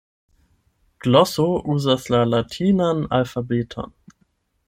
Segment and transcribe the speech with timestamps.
[1.05, 1.45] Gloso
[1.75, 3.95] uzas la latinan alfabeton.